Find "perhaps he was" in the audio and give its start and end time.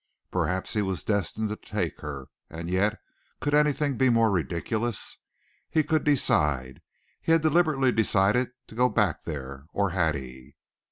0.31-1.03